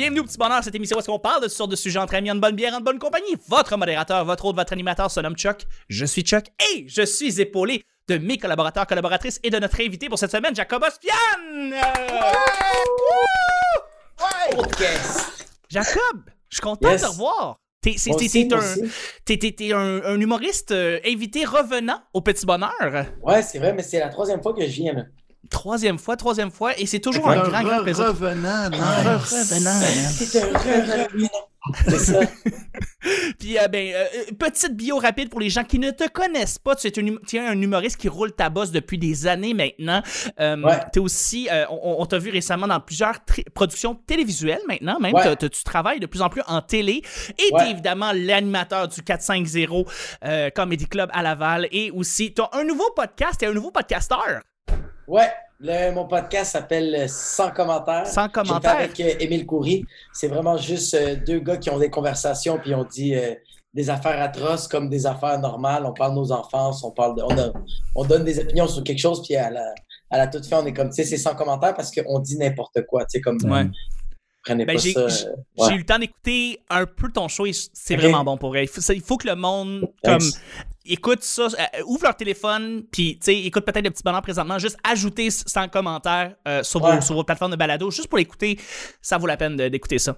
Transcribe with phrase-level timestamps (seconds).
[0.00, 1.98] Bienvenue au Petit Bonheur, cette émission où est-ce qu'on parle de ce sortes de sujets
[1.98, 3.36] entre amis, en bonne bière, en bonne compagnie.
[3.48, 5.66] Votre modérateur, votre autre, votre animateur se nomme Chuck.
[5.90, 10.08] Je suis Chuck et je suis épaulé de mes collaborateurs, collaboratrices et de notre invité
[10.08, 11.12] pour cette semaine, Jacob Ospian!
[15.68, 17.02] Jacob, je suis content Yes.
[17.02, 17.60] de te revoir.
[17.82, 22.70] T'es un, un, un humoriste euh, invité revenant au Petit Bonheur.
[23.22, 25.06] Ouais, c'est vrai, mais c'est la troisième fois que je viens.
[25.50, 28.06] Troisième fois, troisième fois, et c'est toujours Un un grand, grand plaisir.
[28.06, 28.78] revenant, non.
[28.78, 29.80] Revenant.
[30.14, 31.28] C'est un re-
[31.88, 32.20] C'est ça.
[33.38, 34.06] Puis, euh, ben, euh,
[34.38, 36.74] petite bio rapide pour les gens qui ne te connaissent pas.
[36.76, 39.52] Tu es un, hum- tu es un humoriste qui roule ta bosse depuis des années
[39.52, 40.02] maintenant.
[40.38, 40.78] Euh, Ouais.
[40.92, 43.16] T'es aussi, euh, on, on t'a vu récemment dans plusieurs
[43.54, 44.98] productions télévisuelles maintenant.
[45.00, 45.36] Même, Ouais.
[45.36, 47.02] Tu travailles de plus en plus en télé.
[47.38, 47.64] Et Ouais.
[47.64, 49.86] t'es évidemment l'animateur du 450
[50.24, 51.68] euh, Comedy Club à Laval.
[51.72, 54.40] Et aussi, t'as un nouveau podcast et un nouveau podcasteur.
[55.10, 58.06] Ouais, le- mon podcast s'appelle Sans commentaires.
[58.06, 58.76] Sans J'ai fait commentaire.
[58.76, 59.84] avec euh, Émile Coury.
[60.12, 63.34] C'est vraiment juste euh, deux gars qui ont des conversations puis on dit euh,
[63.74, 65.84] des affaires atroces comme des affaires normales.
[65.84, 67.52] On parle de nos enfances, on parle de, on, a-
[67.96, 69.64] on donne des opinions sur quelque chose puis à la,
[70.10, 72.38] à la toute fin on est comme tu sais c'est sans commentaire parce qu'on dit
[72.38, 73.02] n'importe quoi.
[73.04, 73.66] Tu sais comme Ouais.
[74.44, 75.08] prenez Ben, pas j'ai- ça.
[75.08, 75.74] j'ai- euh, J'ai ouais.
[75.74, 78.64] eu le temps d'écouter un peu ton show et c'est vraiment bon pour elle.
[78.64, 80.18] Il faut, ça- il faut que le monde comme
[80.90, 80.98] Thanks.
[80.98, 84.58] écoute ça, euh, ouvre leur téléphone, puis tu sais, écoute peut-être le petit bonheur présentement,
[84.58, 87.00] juste ajouter s- sans commentaire euh, sur, vos, Ouais.
[87.00, 88.58] sur vos plateformes de balado, juste pour l'écouter,
[89.00, 90.16] ça vaut la peine d'écouter ça.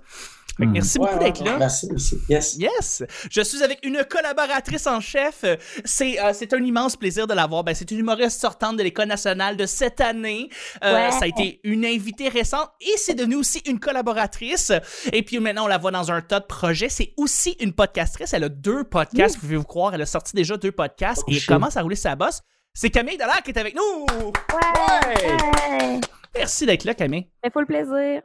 [0.58, 0.72] Fait Hmm.
[0.72, 1.50] Merci Ouais, beaucoup ouais, d'être ouais.
[1.50, 1.56] là.
[1.56, 2.18] Merci aussi.
[2.28, 2.56] Yes.
[2.58, 3.02] Yes!
[3.30, 5.44] Je suis avec une collaboratrice en chef.
[5.84, 7.64] C'est euh, c'est un immense plaisir de l'avoir.
[7.64, 10.50] Ben, c'est une humoriste sortante de l'École nationale de cette année.
[10.84, 11.10] Euh, Ouais.
[11.10, 14.72] Ça a été une invitée récente et c'est devenu aussi une collaboratrice.
[15.12, 16.90] Et puis maintenant, on la voit dans un tas de projets.
[16.90, 18.34] C'est aussi une podcastrice.
[18.34, 19.94] Elle a deux podcasts, pouvez-vous croire?
[19.94, 21.46] Elle a sorti déjà deux podcasts Oh, et shit.
[21.48, 22.42] commence à rouler sa bosse?
[22.74, 24.06] C'est Camille Dallaire qui est avec nous!
[24.52, 26.00] Ouais!
[26.34, 27.26] Merci d'être là, Camille.
[27.42, 28.22] Mais faut le plaisir.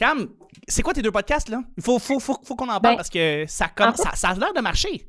[0.00, 0.28] Cam,
[0.66, 1.60] c'est quoi tes deux podcasts, là?
[1.76, 4.02] Il faut, faut, faut, faut qu'on en parle Ben, parce que ça, comme, en fait-
[4.02, 5.06] ça, ça a l'air de marcher.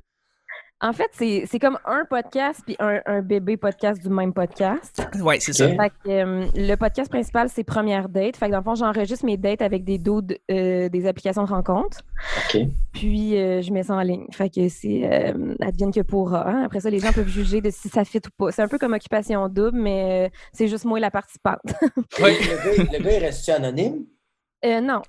[0.84, 5.08] En fait, c'est c'est comme un podcast puis un, un bébé podcast du même podcast.
[5.22, 5.68] Ouais, c'est ça.
[5.70, 8.36] Fait que, euh, le podcast principal, c'est Première Date.
[8.36, 11.50] Fait que dans le fond, j'enregistre mes dates avec des dudes euh, des applications de
[11.52, 12.00] rencontres.
[12.56, 12.62] OK.
[12.94, 14.26] Puis euh, je mets ça en ligne.
[14.32, 16.50] Fait que c'est euh, advienne que pourra.
[16.50, 16.64] hein.
[16.66, 18.52] Après ça, les gens peuvent juger de si ça fit ou pas.
[18.52, 21.60] C'est un peu comme Occupation Double, mais euh, c'est juste moi la participante.
[22.20, 22.38] Ouais.
[22.40, 24.06] Le, gars, le gars, il reste-tu anonyme?
[24.66, 25.02] Euh, non.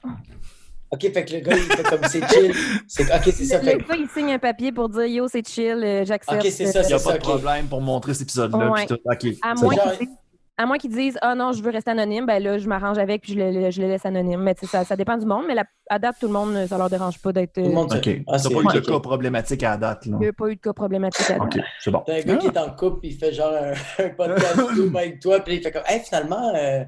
[0.90, 2.54] OK, fait que le gars, il fait comme c'est chill.
[2.86, 3.58] C'est, OK, c'est ça.
[3.58, 6.44] Le Fait, gars, il signe un papier pour dire Yo, c'est chill, euh, j'accepte.
[6.44, 7.12] OK, c'est ça, Il n'y a pas ça.
[7.14, 8.70] de problème pour montrer cet épisode-là.
[8.70, 8.86] Ouais.
[8.86, 9.02] puis tout.
[9.04, 9.36] OK.
[9.42, 9.92] À c'est moins genre-
[10.58, 13.22] à moins qu'ils disent Ah non, je veux rester anonyme, ben là, je m'arrange avec
[13.22, 14.40] puis je le, je le laisse anonyme.
[14.42, 16.78] Mais tu ça, ça dépend du monde, mais la, à date, tout le monde, ça
[16.78, 17.54] leur dérange pas d'être.
[17.54, 18.08] Tout le monde OK.
[18.28, 20.06] Ah, T'as c'est- pas eu de cas problématique à date.
[20.06, 20.16] Là.
[20.20, 21.42] Il n'y a pas eu de cas problématique à date.
[21.56, 22.02] OK, c'est bon.
[22.06, 23.72] T'as un gars qui est en couple, puis il fait genre un,
[24.04, 26.84] un podcast Zoom avec toi, puis il fait comme, hey, finalement, euh,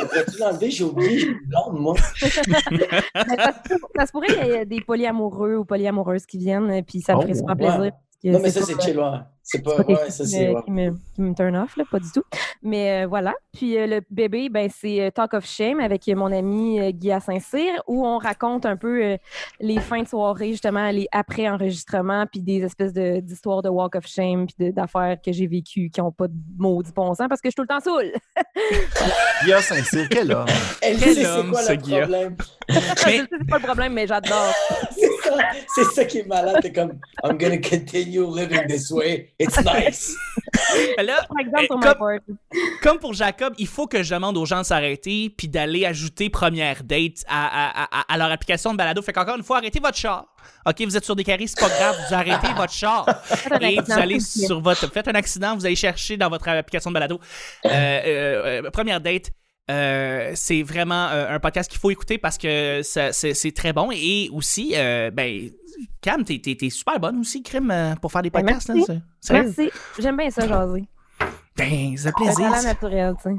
[0.00, 0.70] pourrais-tu l'enlever?
[0.70, 1.94] J'ai oublié, j'ai une blonde, moi.
[2.18, 6.70] Ça, se peut- ça se pourrait qu'il y ait des polyamoureux ou polyamoureuses qui viennent,
[6.70, 7.66] euh, puis ça me Oh, ferait super ouais.
[7.66, 7.92] plaisir.
[8.32, 9.18] Non, mais ça, c'est chill, ouais.
[9.46, 10.62] C'est pas, ouais, ça, c'est, ouais.
[10.64, 12.22] qui, me, qui me turn off, là, pas du tout.
[12.62, 13.34] Mais euh, voilà.
[13.52, 17.12] Puis euh, le bébé, ben, c'est euh, Talk of Shame avec mon ami euh, Guy
[17.12, 19.16] à Saint-Cyr, où on raconte un peu euh,
[19.60, 24.06] les fins de soirée, justement, les après-enregistrements, puis des espèces de- d'histoires de, Walk of
[24.06, 27.48] Shame, puis d'affaires que j'ai vécues qui n'ont pas de maudit bon sens parce que
[27.48, 28.12] je suis tout le temps saoule.
[29.44, 30.46] Guillaume Saint-Cyr, quel homme?
[30.80, 31.98] Elle Quel sait c'est homme, quoi ce le Guilla.
[32.00, 32.36] problème?
[32.70, 34.54] Mais- Je sais, c'est pas le problème, mais j'adore.
[35.74, 36.58] c'est ça, qui est malade.
[36.62, 39.32] T'es comme, I'm gonna continue living this way.
[39.38, 40.14] It's nice.
[40.98, 42.20] Là, Par exemple,
[42.82, 46.30] comme- pour Jacob, il faut que je demande aux gens de s'arrêter puis d'aller ajouter
[46.30, 49.02] première date à, à- à- à leur application de balado.
[49.02, 50.26] Fait qu'encore une fois, arrêtez votre char.
[50.66, 53.06] OK, vous êtes sur des carrés, c'est pas grave, vous arrêtez votre char.
[53.24, 54.90] Faites un Et vous accident, allez sur votre.
[54.92, 57.20] Faites un accident, vous allez chercher dans votre application de balado.
[57.66, 59.30] Euh, euh, euh, première date.
[59.70, 63.90] Euh, c'est vraiment euh, un podcast qu'il faut écouter parce que c'est très bon.
[63.92, 65.50] Et aussi, euh, ben,
[66.00, 68.68] Cam, t'es t'es super bonne aussi, Crime, pour faire des Ben, podcasts.
[68.68, 68.92] merci.
[68.92, 69.02] hein?
[69.30, 69.70] Merci.
[69.98, 70.84] J'aime bien ça, jaser.
[71.56, 72.50] Ben, C'est plaisir.
[72.50, 73.36] naturel, tu sais.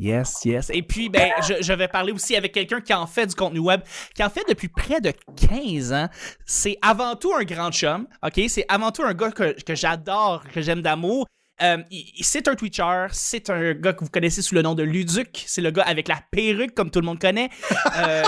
[0.00, 0.70] Yes, yes.
[0.72, 3.58] Et puis, ben, je, je vais parler aussi avec quelqu'un qui en fait du contenu
[3.58, 3.80] web,
[4.14, 5.12] qui en fait depuis près de
[5.48, 6.08] 15 ans.
[6.46, 8.40] C'est avant tout un grand chum, OK?
[8.48, 11.26] C'est avant tout un gars que, que j'adore, que j'aime d'amour.
[11.62, 11.78] Euh,
[12.20, 15.42] c'est un Twitcher, c'est un gars que vous connaissez sous le nom de Luduc.
[15.46, 17.48] C'est le gars avec la perruque, comme tout le monde connaît.
[17.96, 18.22] Euh,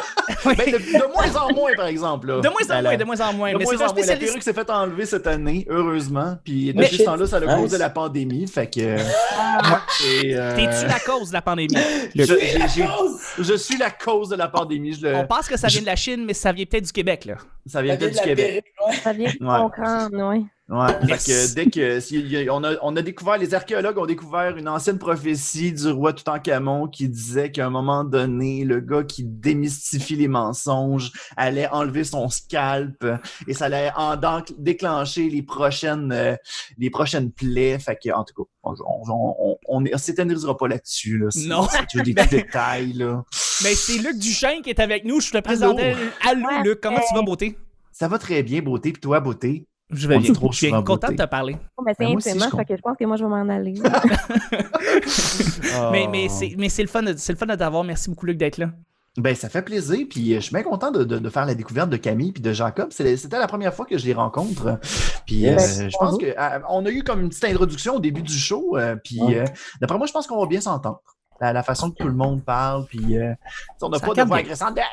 [0.46, 0.54] oui.
[0.60, 2.26] Ben, de, de moins en moins, par exemple.
[2.28, 2.40] Là.
[2.40, 3.52] de moins en moins, de moins en moins.
[3.52, 4.06] De Mais moins c'est un en moins.
[4.06, 6.38] La perruque s'est fait enlever cette année, heureusement.
[6.44, 7.72] Puis Mais- depuis ce temps-là, ça a cause Nice.
[7.72, 8.46] de la pandémie.
[8.48, 8.96] Fait que.
[9.38, 9.82] Ah,
[10.24, 11.74] euh, T'es-tu la cause de la pandémie?
[12.16, 14.94] je, suis la cause de la pandémie.
[14.94, 16.92] Je le- On pense que ça vient de la Chine, mais ça vient peut-être du
[16.92, 17.34] Québec, là.
[17.66, 18.64] Ça vient peut-être de du Québec.
[18.78, 18.96] perruque, ouais.
[19.02, 19.58] Ça vient de Ouais.
[19.58, 20.46] ton crâne, oui.
[20.70, 21.24] Ouais, Yes.
[21.26, 24.06] fait que dès que s'il y a- on, a, on a découvert, les archéologues ont
[24.06, 29.02] découvert une ancienne prophétie du roi Toutankhamon qui disait qu'à un moment donné, le gars
[29.02, 33.04] qui démystifie les mensonges allait enlever son scalp
[33.48, 34.16] et ça allait en
[34.58, 36.36] déclencher les prochaines, euh,
[36.78, 37.78] les prochaines plaies.
[37.80, 38.74] Fait que, en tout cas, on,
[39.08, 41.18] on, on, s'éternisera pas là-dessus.
[41.18, 41.66] Là, C'est- Non.
[41.94, 42.92] Des petits détails.
[42.92, 43.24] Là.
[43.64, 45.20] Mais c'est Luc Duchesne qui est avec nous.
[45.20, 45.96] Je te présentais.
[46.28, 46.62] Allô, Ouais.
[46.62, 47.58] Luc, comment tu vas, beauté?
[47.90, 48.92] Ça va très bien, beauté.
[48.92, 49.66] Puis toi, beauté?
[49.92, 50.32] Je vais bien.
[50.32, 51.56] trop Je suis content de te parler.
[51.76, 53.24] Oh, mais c'est Ben, moi aussi, intimement, je fait que je pense que moi, je
[53.24, 53.74] vais m'en aller.
[55.92, 56.10] Mais, Oh.
[56.10, 57.84] mais c'est mais c'est le fun de, t'avoir.
[57.84, 58.70] Merci beaucoup, Luc, d'être là.
[59.16, 60.06] Ben, ça fait plaisir.
[60.08, 62.42] Puis euh, je suis bien content de, de- de faire la découverte de Camille puis
[62.42, 62.88] de Jacob.
[62.92, 64.78] C'était la première fois que je les rencontre.
[65.26, 65.80] Puis Yes.
[65.80, 68.32] euh, je pense que euh, on a eu comme une petite introduction au début du
[68.32, 68.76] show.
[68.76, 69.40] euh, puis Ouais.
[69.40, 69.44] euh,
[69.80, 71.00] d'après moi, je pense qu'on va bien s'entendre.
[71.40, 72.86] La, la façon que tout le monde parle.
[72.86, 73.32] Puis euh,
[73.82, 74.74] on n'a pas de voix agressante.
[74.74, 74.86] De, Hey,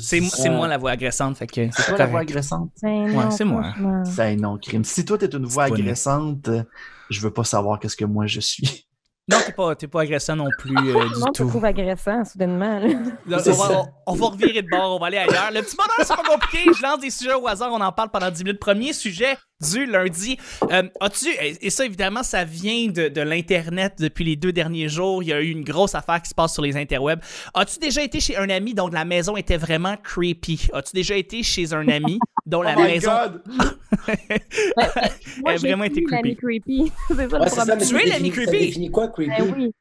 [0.00, 2.70] c'est je- C'est moi la voix agressante, fait que C'est toi la voix agressante?
[2.82, 3.72] Ben non, c'est moi.
[4.04, 4.84] C'est non, crime.
[4.84, 6.62] Si toi, t'es une voix agressante, euh,
[7.10, 8.84] je veux pas savoir qu'est-ce que moi je suis.
[9.28, 11.48] Non, t'es pas, t'es pas agressant non plus euh, Tout le du monde te tout.
[11.48, 12.78] trouve agressant, soudainement.
[12.78, 12.86] là.
[13.26, 15.50] Là, C'est on, va, on- on va revirer de bord, on va aller ailleurs.
[15.52, 16.58] Le petit bonheur, c'est pas compliqué.
[16.72, 18.60] Je lance des sujets au hasard, on en parle pendant 10 minutes.
[18.60, 20.36] Premier sujet du lundi.
[20.70, 21.28] Euh, As-tu,
[21.60, 25.22] et ça évidemment, ça vient de, de l'Internet depuis les deux derniers jours.
[25.22, 27.20] Il y a eu une grosse affaire qui se passe sur les interwebs.
[27.54, 30.68] As-tu déjà été chez un ami dont la maison était vraiment creepy?
[30.72, 33.10] As-tu déjà été chez un ami dont la oh my maison.
[33.12, 33.42] God!
[35.42, 36.92] Moi, a j'ai vraiment été l'ami creepy.
[37.08, 37.78] c'est ça le Ouais, c'est ça, problème.
[37.78, 38.58] mais Tu es ça l'ami Ça creepy?
[38.66, 39.30] définit quoi, creepy?
[39.38, 39.72] Ben oui.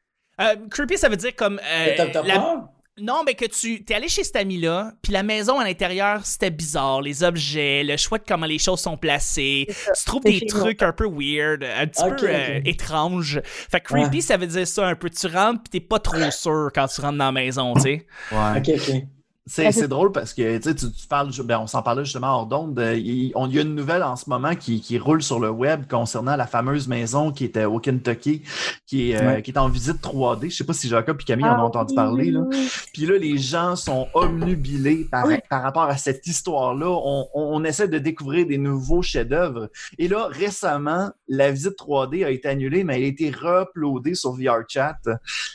[0.41, 1.59] Euh, creepy, ça veut dire comme.
[1.59, 2.69] euh, la-?
[2.97, 6.49] Non, mais que tu t'es allé chez cet ami-là, puis la maison à l'intérieur, c'était
[6.49, 7.01] bizarre.
[7.01, 9.67] Les objets, le choix de comment les choses sont placées.
[9.67, 12.67] Tu trouves des trucs un peu weird, un petit Ok, peu euh, ok.
[12.67, 13.41] étranges.
[13.43, 14.21] Fait que creepy, Ouais.
[14.21, 15.09] ça veut dire ça un peu.
[15.09, 18.07] Tu rentres, puis t'es pas trop sûr quand tu rentres dans la maison, tu sais.
[18.31, 18.57] Ouais.
[18.59, 19.03] Ok, ok.
[19.47, 22.79] C'est, drôle parce que tu, sais, tu parles, ben, on s'en parlait justement hors d'onde.
[22.79, 25.51] euh, Il il y a une nouvelle en ce moment qui, qui roule sur le
[25.51, 28.41] web concernant la fameuse maison qui était au Kentucky,
[28.87, 30.49] qui est, euh, qui est en visite 3D.
[30.49, 32.31] Je sais pas si Jacob et Camille en Ah ont entendu oui, parler.
[32.31, 32.39] Là.
[32.39, 32.67] oui, oui.
[32.91, 35.35] Puis là, les gens sont omnubilés par, Oui.
[35.47, 36.87] par rapport à cette histoire-là.
[36.89, 39.69] On, on- on essaie de découvrir des nouveaux chefs-d'œuvre.
[39.99, 44.31] Et là, récemment, la visite 3D a été annulée, mais elle a été re-uploadée sur
[44.33, 44.97] VRChat,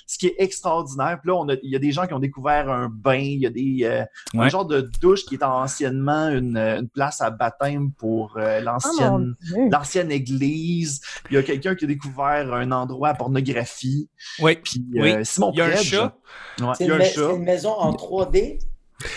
[0.07, 1.19] ce qui est extraordinaire.
[1.21, 3.41] Puis là, on a- il y a des gens qui ont découvert un bain, il
[3.41, 4.05] y a des, euh,
[4.35, 9.35] un genre de douche qui est anciennement une, une place à baptême pour euh, l'ancienne
[9.41, 9.57] Dieu.
[9.71, 11.01] l'ancienne église.
[11.31, 14.09] Il y a quelqu'un qui a découvert un endroit à pornographie.
[14.41, 14.57] Oui.
[14.57, 15.13] Puis Oui.
[15.13, 16.17] euh, Simon Il y a un chat.
[16.61, 17.13] Ouais, C'est il y a une, un chat.
[17.29, 18.59] c'est une maison en 3D?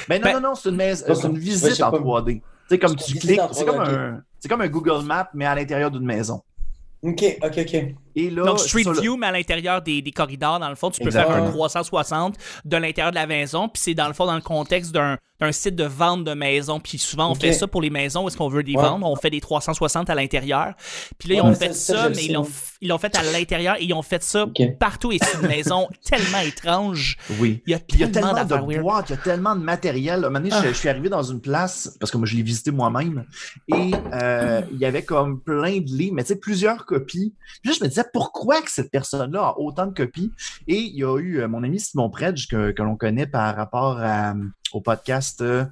[0.08, 1.98] Ben non, Ben- non, non, c'est une, mais- Pas c'est une visite en pas.
[2.00, 2.36] 3D.
[2.36, 5.30] Tu sais, comme C'est tu cliques, c'est comme, 3D, un, c'est comme un Google Map,
[5.34, 6.42] mais à l'intérieur d'une maison.
[7.02, 7.96] Ok, ok, ok.
[8.16, 10.92] Et là, Donc, Street le- View, mais à l'intérieur des, des corridors, dans le fond,
[10.92, 11.50] tu peux faire un Ouais.
[11.52, 15.18] 360 de l'intérieur de la maison, puis c'est dans le fond dans le contexte d'un
[15.40, 16.80] d'un site de vente de maisons.
[16.80, 18.82] Puis souvent, on fait ça pour les maisons, où est-ce qu'on veut les Ouais.
[18.82, 20.74] vendre, on fait des 360 à l'intérieur.
[21.18, 23.24] Puis là, ils Ouais, ont fait ça, mais ils l'ont f- ils l'ont fait à
[23.24, 24.46] l'intérieur et ils ont fait ça
[24.80, 25.12] partout.
[25.12, 27.18] Et c'est une maison tellement étrange.
[27.42, 27.62] Oui.
[27.68, 28.84] Il y a Puis il y a tellement tellement de weird.
[28.84, 30.14] boîtes, il y a tellement de matériel.
[30.24, 32.38] À un moment donné, je, je suis arrivé dans une place, parce que moi, je
[32.38, 33.26] l'ai visité moi-même,
[33.68, 37.34] et euh, il y avait comme plein de livres, mais tu sais, plusieurs copies.
[37.62, 40.32] Puis là, je me disais, pourquoi que cette personne-là a autant de copies?
[40.68, 44.00] Et il y a eu euh, mon ami Simon Predge, que, l'on connaît par rapport
[44.00, 44.34] à-
[44.74, 45.66] au podcast, euh,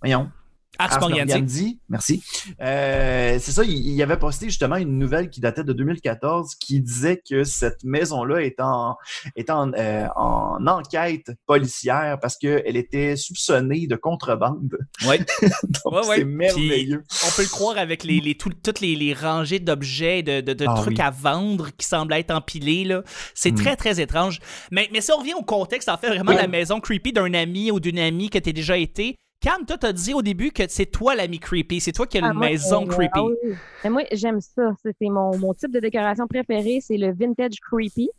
[0.00, 0.30] voyons,
[0.78, 1.00] Ars.
[1.00, 2.22] Moriendi, merci.
[2.60, 6.80] Euh, c'est ça, il, il avait posté justement une nouvelle qui datait de 2014 qui
[6.80, 8.96] disait que cette maison-là est en,
[9.36, 14.78] est en, euh, en enquête policière parce qu'elle était soupçonnée de contrebande.
[15.06, 15.18] Ouais.
[15.84, 16.16] Donc, Ouais, ouais.
[16.18, 17.02] c'est merveilleux.
[17.26, 20.52] On peut le croire avec les, les, tout- toutes les, les rangées d'objets, de, de,
[20.52, 21.04] de Ah trucs oui.
[21.04, 22.84] à vendre qui semblent être empilés.
[22.84, 23.02] là.
[23.34, 23.54] C'est Mm.
[23.56, 24.40] très, très étrange.
[24.70, 26.36] Mais, mais si on revient au contexte, en fait, vraiment, Ouais.
[26.36, 29.16] la maison creepy d'un ami ou d'une amie que tu déjà été.
[29.40, 31.80] Cam, toi, t'as dit au début que c'est toi l'ami creepy.
[31.80, 33.10] C'est toi qui as Ah, une moi, maison euh, creepy.
[33.14, 33.54] ah oui.
[33.84, 34.72] Mais moi, j'aime ça.
[34.82, 38.10] C'est mon, mon type de décoration préféré, c'est le vintage creepy.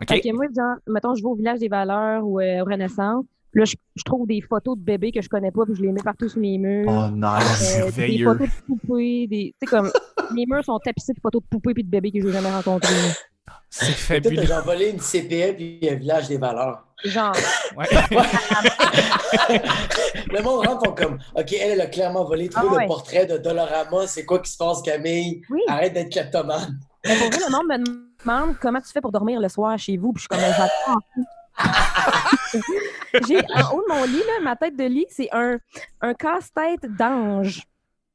[0.00, 0.08] OK?
[0.08, 3.24] Fait que moi, genre, mettons, je vais au village des valeurs ou euh, au Renaissance.
[3.54, 5.92] Là, je, je trouve des photos de bébés que je connais pas, puis je les
[5.92, 6.86] mets partout sur mes murs.
[6.88, 7.76] Oh, nice.
[7.78, 9.54] Euh, des photos de poupées, des.
[9.60, 9.90] Tu sais, comme.
[10.34, 12.50] mes murs sont tapissés de photos de poupées puis de bébés que je n'ai jamais
[12.50, 12.88] rencontrés.
[13.70, 14.44] C'est fabuleux.
[14.44, 16.84] genre volé une CPE puis un village des valeurs.
[17.04, 17.34] Genre,
[17.76, 17.86] Ouais.
[20.30, 22.82] Le monde rentre comme OK, elle, elle a clairement volé trop Ah ouais.
[22.82, 24.06] le portrait de Dolorama.
[24.06, 25.42] C'est quoi qui se passe, Camille?
[25.50, 25.60] oui.
[25.68, 26.78] Arrête d'être kleptomane.
[27.04, 27.78] Mais pour vrai, le monde me
[28.24, 30.12] demande comment tu fais pour dormir le soir chez vous.
[30.12, 31.00] Puis je suis comme, j'attends.
[33.26, 35.58] J'ai en haut de mon lit, là, ma tête de lit, c'est un,
[36.00, 37.62] un casse-tête d'ange.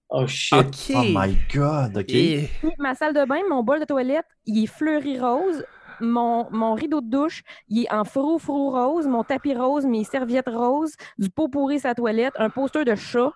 [0.09, 0.57] Oh shit.
[0.57, 0.91] OK.
[0.95, 2.09] Oh my god, ok.
[2.09, 2.49] Et-
[2.79, 5.65] ma salle de bain, mon bol de toilette, il est fleuri rose.
[5.99, 9.07] Mon, mon rideau de douche, il est en frou-frou rose.
[9.07, 13.31] Mon tapis rose, mes serviettes roses, du pot pourri sa toilette, un poster de chat.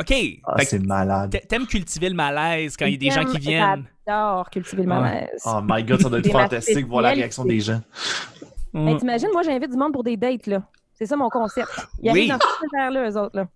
[0.00, 0.12] OK.
[0.44, 1.30] Ah, c'est malade.
[1.30, 3.84] t'a- T'aimes cultiver le malaise quand il y a des gens qui viennent?
[4.06, 5.42] J'adore cultiver le malaise.
[5.46, 7.80] Oh my god, ça doit être fantastique de voir la réaction des gens.
[8.74, 8.84] Mm.
[8.84, 10.62] Mais t'imagines, moi, j'invite du monde pour des dates, là.
[10.92, 11.68] C'est ça mon concept.
[12.02, 12.28] Ils Oui.
[12.30, 13.46] arrivent dans ces affaires-là, eux autres, là.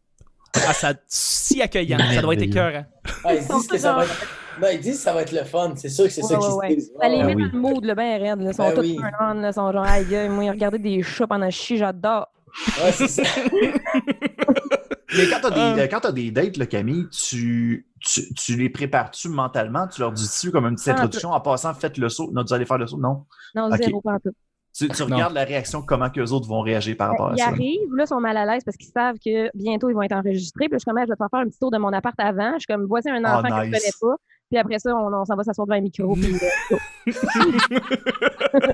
[0.56, 1.98] Ah, ça, si accueillant.
[2.12, 2.84] Ça doit être écœurant.
[3.24, 4.26] Ah, ils disent que ça va être.
[4.60, 5.72] Non, ils disent que ça va être le fun.
[5.76, 6.92] C'est sûr que c'est ça Ouais, qu'ils ouais, se disent.
[7.00, 7.42] Ça les Ah met oui.
[7.50, 8.38] dans le mood, là, ben raide.
[8.42, 8.96] Ils sont Ben tous oui.
[8.96, 9.48] turn on, là.
[9.48, 12.28] Ils sont genre, aïe, moi, regarder des chats pendant chie, j'adore.
[12.82, 13.22] Ouais, c'est ça.
[15.16, 19.28] Mais quand t'as des, quand t'as des dates, là, Camille, tu, tu, tu les prépares-tu
[19.28, 19.88] mentalement?
[19.88, 22.30] Tu leur dis-tu comme une petite Ah, introduction en passant, faites le saut?
[22.32, 22.98] Non, vous allez faire le saut?
[22.98, 23.24] Non?
[23.54, 23.78] Non, Ok.
[23.82, 24.30] zéro pas en tout.
[24.88, 27.48] Tu, regardes la réaction, comment qu'eux autres vont réagir par rapport à Ils ça.
[27.48, 30.12] arrivent, là, ils sont mal à l'aise parce qu'ils savent que bientôt, ils vont être
[30.16, 30.66] enregistrés.
[30.66, 32.14] Puis là, je suis comme, je vais te faire un petit tour de mon appart
[32.18, 32.52] avant.
[32.54, 33.78] Je suis comme, voici un Ah, enfant que je nice.
[33.80, 34.16] connais pas.
[34.50, 36.12] Puis après ça, on, on s'en va s'asseoir devant un micro.
[36.14, 37.10] puis, euh,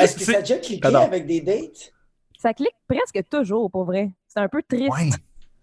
[0.00, 1.92] Est-ce que ça a déjà cliqué avec des dates?
[2.38, 4.10] ça clique presque toujours, pour vrai.
[4.28, 4.90] C'est un peu triste.
[4.92, 5.10] Ouais.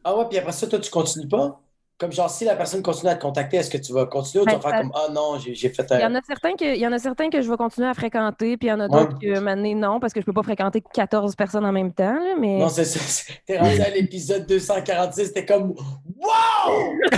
[0.03, 1.61] Ah ouais, puis après ça, toi, tu continues pas?
[2.03, 4.45] Comme genre, si la personne continue à te contacter, est-ce que tu vas continuer ou
[4.45, 6.11] tu vas Ben, faire ça- comme Ah non, j'ai fait Il y un.
[6.11, 8.57] en a certains que, il y en a certains que je vais continuer à fréquenter,
[8.57, 10.83] puis il y en a d'autres que maintenant non, parce que je peux pas fréquenter
[10.93, 12.13] 14 personnes en même temps.
[12.13, 12.99] là, mais Non, c'est ça.
[12.99, 15.75] c'est- T'es rendu à l'épisode 246, t'es comme
[16.17, 16.93] Wow!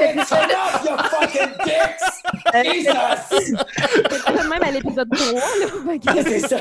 [0.00, 2.04] It's enough, you fucking dicks!
[2.64, 3.56] Jesus!
[4.08, 5.32] peut-être même à l'épisode 3.
[6.14, 6.56] Là, c'est ça.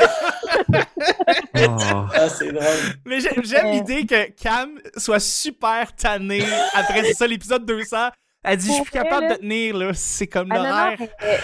[1.69, 2.05] Oh.
[2.13, 2.65] Ah, c'est drôle.
[3.05, 8.09] Mais j'ai- j'aime l'idée que Cam soit super tanné après ça, l'épisode 200.
[8.43, 9.35] Elle dit, je suis plus capable là.
[9.35, 9.91] de tenir, là.
[9.93, 10.95] C'est comme Ah, l'horaire.
[10.99, 11.37] mais, euh,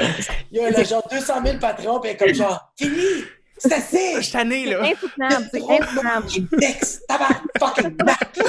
[0.52, 3.24] Il y a là, genre 200 000 patrons, puis elle est comme genre Fini!
[3.58, 4.16] C'est assez!
[4.18, 4.82] Je suis tanné, c'est là.
[4.84, 6.24] insoutenable, c'est insoutenable.
[6.30, 7.00] fucking dicks!
[7.08, 7.42] Tabac!
[7.60, 8.40] Fucking back!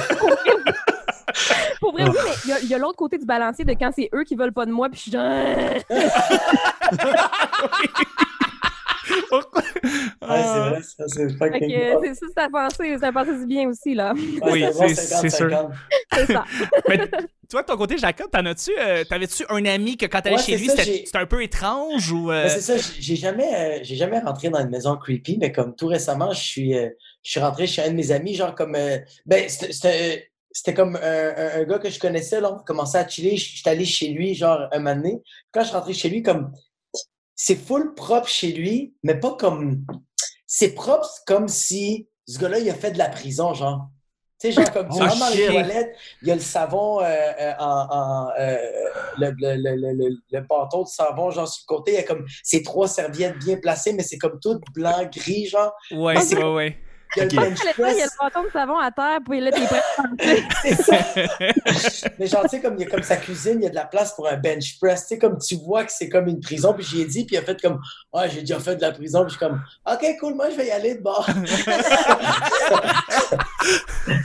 [1.81, 3.73] Pour vrai, oui, mais il y a- il y a, l'autre côté du balancier de
[3.73, 5.81] quand c'est eux qui veulent pas de moi, puis je suis genre.
[9.31, 9.63] Pourquoi?
[9.63, 11.51] Ouais, c'est vrai, ça, c'est drôle.
[12.15, 12.45] c'est ça,
[13.09, 14.15] à penser du bien aussi, là.
[14.43, 15.49] Ouais, Oui, c'est sûr.
[15.49, 15.71] 50-50.
[16.15, 16.45] C'est ça.
[16.89, 16.99] Mais
[17.49, 20.43] toi, de ton côté, Jacob, t'en as-tu, euh, t'avais-tu un ami que quand t'allais Ouais,
[20.43, 22.31] chez lui, ça, c'était un peu étrange ou.
[22.31, 25.75] euh, c'est ça, j'ai- jamais, euh, j'ai jamais rentré dans une maison creepy, mais comme
[25.77, 26.91] tout récemment, je suis, je
[27.31, 28.73] suis rentré chez un de mes amis, genre comme,
[29.27, 31.01] ben, c'était- c'était comme un,
[31.37, 34.09] un- un gars que je connaissais, là, on commençait à chiller, je suis allé chez
[34.09, 35.21] lui, genre, un moment donné.
[35.53, 36.53] Quand je suis rentré chez lui, comme,
[37.37, 39.85] c'est full propre chez lui, mais pas comme,
[40.47, 43.89] c'est propre comme si ce gars-là, il a fait de la prison, genre.
[44.41, 47.01] Tu sais, genre, comme, tu Oh, rentres dans les toilettes, il y a le savon,
[47.01, 48.59] euh, euh, en, en, euh,
[49.17, 51.99] le, le, le, le, le- le bâton de savon, genre, sur le côté, il y
[51.99, 55.73] a comme ces trois serviettes bien placées, mais c'est comme tout blanc, gris, genre.
[55.91, 56.84] Ouais, Ah, ouais, ouais.
[57.17, 57.97] Il y a le bench Il y a press.
[57.97, 60.43] le bâton de savon à terre, puis là, t'es prêt.
[60.63, 60.97] C'est ça.
[62.19, 63.75] Mais genre, tu sais, comme il y a comme sa cuisine, il y a de
[63.75, 65.03] la place pour un bench press.
[65.03, 66.75] Tu sais, comme tu vois que c'est comme une prison.
[66.75, 67.81] Puis j'y ai dit, puis il a fait comme,
[68.13, 69.21] ah, j'ai déjà fait de la prison.
[69.25, 71.27] Puis je suis comme, OK, cool, moi, je vais y aller de bord.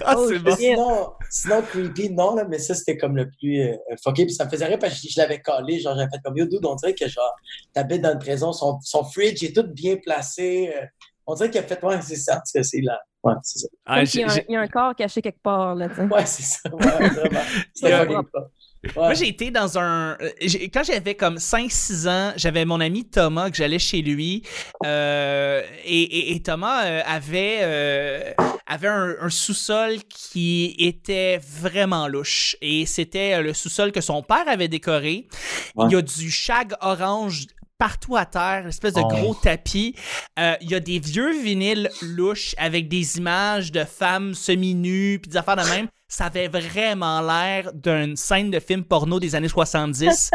[0.03, 0.55] Ah, Oh, c'est bon.
[0.55, 4.25] sinon, sinon, creepy, non, là, mais ça, c'était comme le plus euh, fucké.
[4.25, 5.79] Puis ça me faisait rire parce que je, je l'avais collé.
[5.79, 7.33] Genre, j'avais fait comme, yo, dude, on dirait que, genre,
[7.73, 10.73] t'habites dans une prison, son, son fridge est tout bien placé.
[10.75, 10.85] euh,
[11.31, 12.41] on dirait qu'il a fait, ouais, c'est ça.
[12.45, 12.99] C'est là.
[13.23, 13.67] Ouais, c'est ça.
[13.85, 16.01] Ah, y un- il y, a un corps caché quelque part, là, tu sais.
[16.03, 16.69] Ouais, c'est ça.
[16.73, 17.09] Ouais,
[18.05, 18.23] vraiment.
[18.95, 20.17] Moi, j'ai été dans un.
[20.21, 20.29] euh,
[20.73, 24.43] Quand j'avais comme 5-6 ans, j'avais mon ami Thomas que j'allais chez lui.
[24.85, 28.31] euh, et, et- et Thomas euh, avait, euh,
[28.67, 32.55] avait un, un sous-sol qui était vraiment louche.
[32.61, 35.27] Et c'était le sous-sol que son père avait décoré.
[35.75, 35.87] Ouais.
[35.89, 37.47] Il y a du shag orange
[37.79, 39.07] partout à terre, une espèce de Oh.
[39.07, 39.95] gros tapis.
[40.37, 45.31] Euh, il y a des vieux vinyles louches avec des images de femmes semi-nues puis
[45.31, 45.87] des affaires de même.
[46.07, 50.29] Ça avait vraiment l'air d'une scène de film porno des années 70.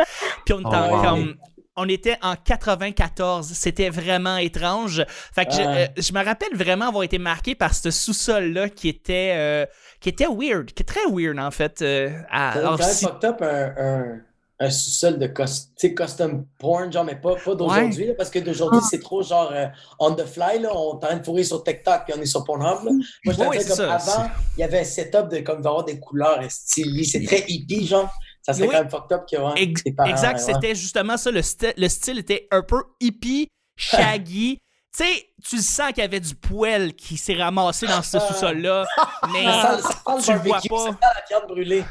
[0.44, 1.02] puis on était Oh, en- wow.
[1.02, 1.34] comme
[1.76, 5.04] on était en 94, c'était vraiment étrange.
[5.34, 5.90] Fait que je, Ouais.
[5.98, 9.66] euh, je me rappelle vraiment avoir été marqué par ce sous-sol là qui était euh,
[10.00, 11.84] qui était weird, qui est très weird en fait.
[12.30, 14.20] à- alors, si- fucked up un, un,
[14.64, 18.86] un sous-sol de custom porn, genre, mais pas, pas d'aujourd'hui, là, parce que d'aujourd'hui, Ah.
[18.90, 19.66] c'est trop genre euh,
[19.98, 22.84] on the fly, là, on t'arrête de fourrer sur TikTok puis on est sur Pornhub.
[22.84, 22.90] Là.
[23.24, 25.98] Moi, je Oui, comme ça, avant, il y avait un setup de comme d'avoir des
[25.98, 28.10] couleurs stylées, c'est très hippie, genre.
[28.42, 28.74] Ça serait Oui.
[28.74, 30.52] quand même fucked up que ouais, Ex- parents, exact, ouais.
[30.52, 31.30] c'était justement ça.
[31.30, 31.40] Le,
[31.76, 34.58] le style était un peu hippie, shaggy.
[34.96, 38.86] tu sais, tu sens qu'il y avait du poêle qui s'est ramassé dans ce sous-sol-là,
[39.32, 40.78] mais Ça sent, ça sent tu le vois pas.
[40.78, 41.84] ça sent la viande brûlée.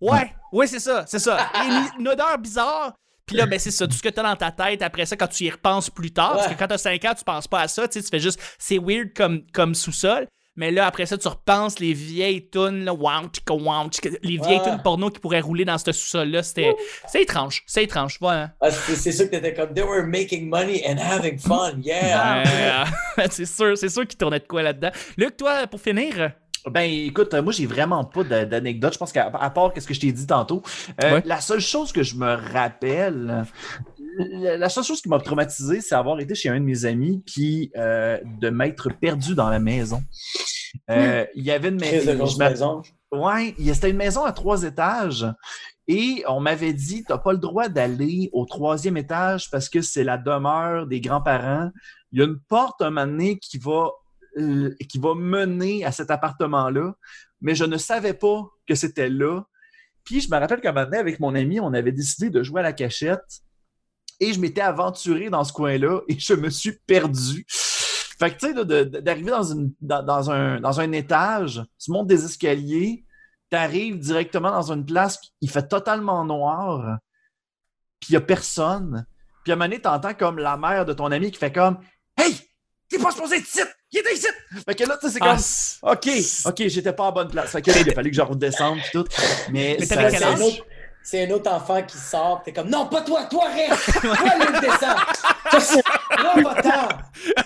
[0.00, 1.50] Ouais, ouais, c'est ça, c'est ça.
[1.54, 2.92] Une, une odeur bizarre.
[3.26, 5.28] Puis là, ben c'est ça, tout ce que t'as dans ta tête, après ça, quand
[5.28, 7.68] tu y repenses plus tard, parce que quand t'as 5 ans, tu penses pas à
[7.68, 10.26] ça, tu sais, tu fais juste, c'est weird comme, comme sous-sol.
[10.56, 12.92] Mais là, après ça, tu repenses les vieilles tunes, là,
[14.22, 14.62] les vieilles Ouais.
[14.62, 16.76] tunes porno qui pourraient rouler dans ce sous-sol-là, c'était,
[17.08, 18.52] c'est étrange, c'est étrange, voilà.
[18.60, 22.84] Ah, c'est sûr que t'étais comme they were making money and having fun, yeah.
[23.30, 24.90] C'est sûr, c'est sûr qu'il tournait de quoi là-dedans.
[25.16, 26.32] Luc, toi, pour finir,
[26.70, 28.94] Ben écoute, euh, moi j'ai vraiment pas d'a- d'anecdote.
[28.94, 30.62] Je pense qu'à à part ce que je t'ai dit tantôt,
[31.02, 31.22] euh, Ouais.
[31.26, 33.44] la seule chose que je me rappelle,
[34.32, 37.70] la, seule chose qui m'a traumatisé, c'est avoir été chez un de mes amis puis
[37.76, 40.02] euh, de m'être perdu dans la maison.
[40.90, 42.82] Euh, Il y avait une maison.
[43.12, 45.26] Ouais, c'était une maison à trois étages.
[45.86, 50.02] Et on m'avait dit, t'as pas le droit d'aller au troisième étage parce que c'est
[50.02, 51.70] la demeure des grands-parents.
[52.10, 53.90] Il y a une porte un moment donné qui va,
[54.88, 56.94] qui va mener à cet appartement-là,
[57.40, 59.42] mais je ne savais pas que c'était là.
[60.04, 62.60] Puis je me rappelle qu'un moment donné, avec mon ami, on avait décidé de jouer
[62.60, 63.42] à la cachette
[64.20, 67.46] et je m'étais aventuré dans ce coin-là et je me suis perdu.
[68.18, 69.32] Fait que, tu sais, d'arriver
[69.80, 73.04] dans, un, un étage, tu montes des escaliers,
[73.50, 76.98] tu arrives directement dans une place, il fait totalement noir,
[78.00, 79.06] puis il n'y a personne.
[79.42, 81.78] Puis à un moment donné, t'entends comme la mère de ton ami qui fait comme
[82.16, 82.34] Hey,
[82.88, 83.60] t'es pas supposé être ici!
[83.92, 84.26] Il était ici!
[84.66, 86.08] Fait que là, tu sais, c'est Ah, comme c- OK,
[86.60, 87.50] OK, j'étais pas à bonne place.
[87.52, 89.04] Fait que là, il a fallu que je redescende pis tout.
[89.50, 90.66] Mais, Mais ça- C'est un, autre,
[91.02, 93.92] c'est un autre enfant qui sort, t'es comme non, pas toi, toi reste!
[94.00, 94.96] Toi, Luc, descends!
[95.50, 95.60] Toi,
[96.16, 96.88] Toi, va-t'en!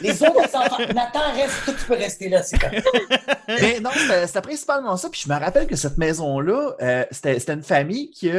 [0.00, 2.70] Les autres enfants, Nathan, reste, toi, tu peux rester là, c'est comme.
[3.60, 5.08] Mais non, c'était c'était principalement ça.
[5.10, 8.30] Puis je me rappelle que cette maison-là, euh, c'était c'était une famille qui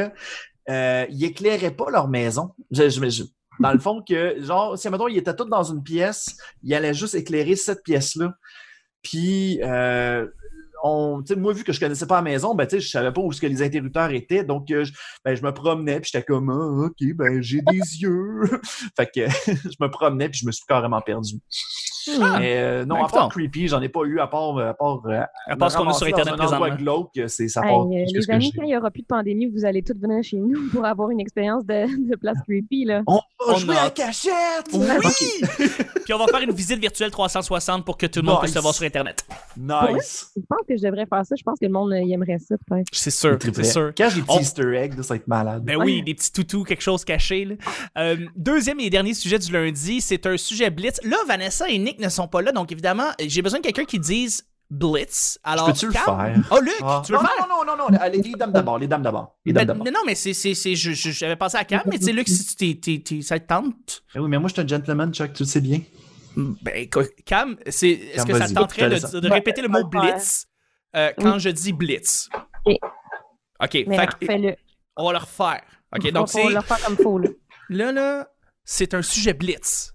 [0.68, 2.50] euh, ils éclairaient pas leur maison.
[2.70, 3.22] Je- je- je-
[3.60, 6.94] dans le fond, que genre, si mettons, ils étaient tous dans une pièce, ils allaient
[6.94, 8.34] juste éclairer cette pièce-là.
[9.02, 10.26] Puis euh,
[10.82, 13.40] on, moi, vu que je connaissais pas la maison, ben, je savais pas où ce
[13.40, 14.44] que les interrupteurs étaient.
[14.44, 14.92] Donc, euh, je,
[15.24, 18.42] ben, je me promenais, puis j'étais comme, ah, OK, ben, j'ai des yeux.
[18.96, 21.34] fait que je me promenais, puis je me suis carrément perdu.
[22.20, 22.36] Ah.
[22.38, 25.00] Mais euh, non, Ben, à part creepy, j'en ai pas eu, à part, à part,
[25.06, 26.74] euh, À part ce qu'on a sur Internet présentement.
[26.76, 27.86] glauque, euh, c'est ça part.
[27.86, 28.52] euh, les que amis, j'ai.
[28.58, 31.10] quand il n'y aura plus de pandémie, vous allez tous venir chez nous pour avoir
[31.10, 32.84] une expérience de, de place creepy.
[32.84, 33.02] Là.
[33.06, 33.20] On
[33.52, 34.32] va jouer a à cachette!
[34.72, 34.86] Oui!
[36.04, 38.56] Puis on va faire une visite virtuelle 360 pour que tout le monde puisse Nice.
[38.56, 39.24] le voir sur Internet.
[39.56, 40.30] Nice!
[40.36, 41.34] Je pense que je devrais faire ça.
[41.36, 42.86] Je pense que le monde euh, il aimerait ça, peut-être.
[42.92, 43.92] C'est sûr, c'est sûr.
[43.94, 45.62] Cache des petits On- easter eggs, ça va être malade.
[45.64, 47.44] Ben oui, des petits toutous, quelque chose caché.
[47.44, 47.54] là.
[47.98, 51.00] Euh, deuxième et dernier sujet du lundi, c'est un sujet blitz.
[51.04, 54.46] Là, Vanessa et Ne sont pas là, donc évidemment, j'ai besoin de quelqu'un qui dise
[54.70, 55.38] blitz.
[55.42, 56.32] Alors, Peux-tu le faire?
[56.52, 57.02] Oh, Luc, Ah.
[57.04, 57.48] tu veux non, le faire?
[57.48, 59.36] non, non, non, non, allez, les dames d'abord, les dames d'abord.
[59.44, 59.92] Les dames Ben, d'abord.
[59.92, 62.28] non, mais c'est, c'est, c'est, je- je- j'avais pensé à Cam, mais tu sais, Luc,
[62.28, 64.66] si tu t'es, t'es- t'es- ça te tente, Eh oui, mais moi, je suis un
[64.68, 65.80] gentleman, Chuck, tu le sais bien.
[66.36, 69.88] ben, écoute, Cam, c'est, est-ce que ça te tenterait de, de répéter le mot On
[69.88, 70.46] va blitz
[70.94, 72.28] euh, quand je dis blitz?
[72.64, 72.76] Ok.
[73.62, 74.56] OK, Mais fait
[74.96, 75.62] on va le refaire.
[75.96, 77.18] OK, On donc va c'est, le faire comme faut.
[77.18, 77.28] Là.
[77.70, 78.28] là, là,
[78.64, 79.92] c'est un sujet blitz.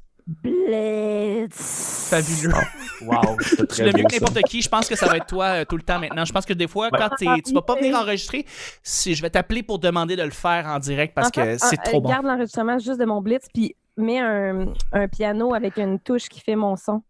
[0.65, 2.07] Blitz.
[2.09, 2.53] Fabuleux.
[3.01, 4.61] Wow, c'était Tu l'as mieux que n'importe qui.
[4.61, 6.25] Je pense que ça va être toi euh, tout le temps maintenant.
[6.25, 6.99] Je pense que des fois, Ouais.
[6.99, 8.45] quand tu vas pas venir enregistrer,
[8.83, 11.57] si je vais t'appeler pour demander de le faire en direct parce En fait, que
[11.57, 12.09] c'est euh, trop bon.
[12.09, 16.39] Garde l'enregistrement juste de mon blitz, puis mets un, un piano avec une touche qui
[16.41, 17.01] fait mon son.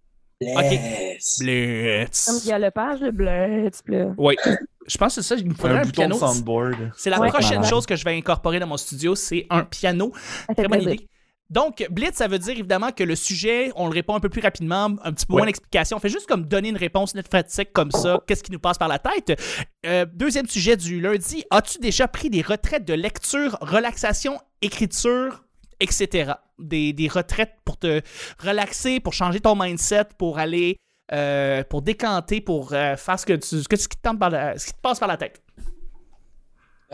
[0.42, 1.38] Bless.
[1.38, 2.46] Comme Blitz.
[2.48, 3.82] galopage, le blitz.
[3.82, 4.06] puis là.
[4.18, 4.36] Oui.
[4.88, 5.40] Je pense que c'est ça.
[5.40, 6.72] Il me faudrait Un un, bouton piano.
[6.96, 7.30] C'est la Ouais.
[7.30, 10.12] prochaine chose que je vais incorporer dans mon studio, c'est un piano.
[10.56, 10.94] Très bonne plaisir.
[10.94, 11.10] idée.
[11.50, 14.42] Donc, Blitz, ça veut dire évidemment que le sujet, on le répond un peu plus
[14.42, 15.98] rapidement, un petit peu moins d'explication.
[15.98, 18.20] On fait juste comme donner une réponse net sec comme ça.
[18.26, 19.40] Qu'est-ce qui nous passe par la tête?
[19.86, 21.44] Euh, deuxième sujet du lundi.
[21.52, 25.44] As-tu déjà pris des retraites de lecture, relaxation, écriture,
[25.80, 26.34] etc.?
[26.58, 28.02] Des, des retraites pour te
[28.40, 30.78] relaxer, pour changer ton mindset, pour aller,
[31.12, 34.18] euh, pour décanter, pour euh, faire ce que tu, ce que- ce qui te tente
[34.20, 35.42] par la- ce qui te passe par la tête?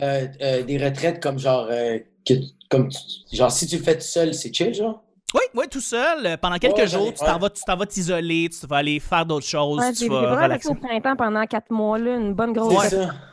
[0.00, 2.34] Euh, euh, des retraites comme genre, euh, que,
[2.70, 2.88] comme
[3.32, 5.02] genre si tu le fais tout seul, c'est chill, genre?
[5.34, 6.26] Oui, oui, tout seul.
[6.26, 9.00] euh, Pendant quelques Ouais, jours, tu t'en vas, tu t'en vas t'isoler, tu vas aller
[9.00, 10.68] faire d'autres choses, Ouais, tu vas relaxer.
[10.68, 12.82] au printemps pendant quatre mois, là, une bonne grosse.
[12.88, 13.14] C'est ça.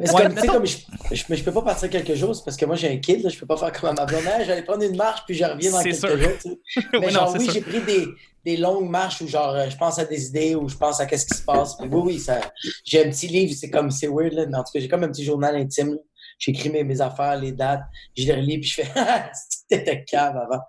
[0.00, 0.76] Mais c'est Ouais, comme, tu sais, mettons- comme je,
[1.12, 3.22] je, mais je peux pas partir quelques jours, c'est parce que moi j'ai un kid,
[3.22, 4.22] là, je peux pas faire comme à ma blonde.
[4.46, 6.16] J'allais prendre une marche puis je reviens dans quelques sûr.
[6.18, 6.32] jours.
[6.40, 6.82] tu sais.
[7.00, 8.06] Mais genre, oui, j'ai pris des,
[8.44, 11.06] des longues marches où genre euh, je pense à des idées ou je pense à
[11.06, 11.76] qu'est-ce qui se passe.
[11.76, 12.40] Puis oui, oui, ça.
[12.84, 15.04] J'ai un petit livre, c'est comme c'est weird, là, mais en tout cas, j'ai comme
[15.04, 15.90] un petit journal intime.
[15.90, 15.98] là.
[16.38, 17.82] J'écris mes, mes affaires, les dates,
[18.16, 19.30] je les relis, puis je fais Ah,
[19.70, 20.62] T'étais cave avant.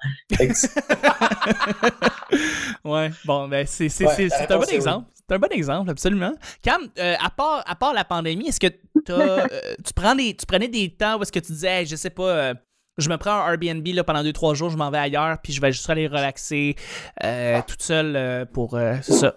[2.84, 4.76] Ouais, bon, ben c'est Ouais, un bon oui.
[4.76, 5.08] exemple.
[5.16, 6.34] C'est un bon exemple, absolument.
[6.62, 8.68] Cam, euh, à, part, à part la pandémie, est-ce que
[9.06, 9.48] t'as, euh,
[9.86, 12.10] tu, prends des, tu prenais des temps où est-ce que tu disais, Hey, je sais
[12.10, 12.54] pas, euh,
[12.98, 15.62] je me prends un Airbnb là, pendant 2-3 jours, je m'en vais ailleurs, puis je
[15.62, 16.76] vais juste aller relaxer
[17.24, 18.76] euh, toute seule euh, pour.
[18.76, 19.36] euh, c'est ça.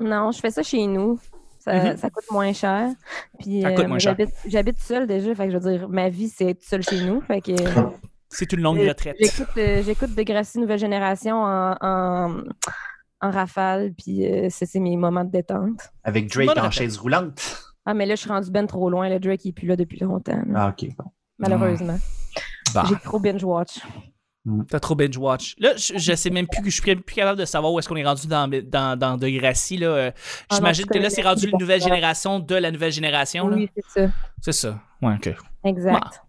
[0.00, 1.18] Non, je fais ça chez nous.
[1.58, 1.96] Ça, Mhm.
[1.96, 2.88] ça coûte moins cher.
[3.38, 4.16] Puis, Ça euh, coûte moins cher.
[4.46, 7.20] j'habite- seule déjà, fait que je veux dire, ma vie, c'est tout seul chez nous.
[7.20, 7.52] Fait que
[8.32, 9.16] C'est une longue retraite.
[9.20, 12.42] j'écoute euh, j'écoute Degrassi Nouvelle Génération en, en,
[13.20, 15.90] en rafale, puis euh, c'est c'est mes moments de détente.
[16.04, 17.40] Avec Drake en chaise roulante.
[17.84, 19.08] Ah, mais là, je suis rendu ben trop loin.
[19.08, 20.40] Le Drake, il est plus là depuis longtemps.
[20.46, 20.88] là, Ah, ok.
[20.96, 21.04] bon.
[21.38, 21.98] Malheureusement.
[22.74, 22.84] Bah.
[22.88, 23.80] J'ai trop binge-watch.
[24.68, 25.54] T'as trop binge-watch.
[25.58, 27.88] Là, je, je sais même plus que je suis plus capable de savoir où est-ce
[27.88, 29.76] qu'on est rendu dans, dans, dans Degrassi.
[29.78, 29.86] Là.
[29.88, 33.48] Euh, Ah non, J'imagine que là, c'est rendu une nouvelle génération de la nouvelle génération.
[33.48, 33.56] là.
[33.56, 34.10] Oui, c'est ça.
[34.40, 34.80] C'est ça.
[35.02, 35.34] Ouais, ok.
[35.64, 36.22] Exact.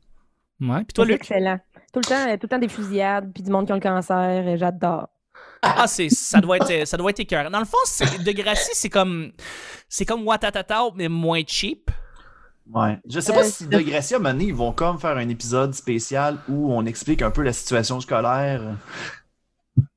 [0.61, 0.77] Ouais.
[0.85, 1.21] Puis toi, C'est Luc?
[1.21, 1.59] excellent.
[1.93, 4.47] Tout le temps, tout le temps des fusillades, puis du monde qui a le cancer,
[4.47, 5.09] et j'adore.
[5.61, 7.49] Ah, c'est, ça doit être, ça doit être écœurant.
[7.49, 9.31] Dans le fond, c'est, Degrassi, c'est comme,
[9.87, 11.89] c'est comme Watatata, mais moins cheap.
[12.71, 12.99] Ouais.
[13.09, 15.17] Je sais Euh, pas si c'est- Digressia, à un moment donné, ils vont comme faire
[15.17, 18.61] un épisode spécial où on explique un peu la situation scolaire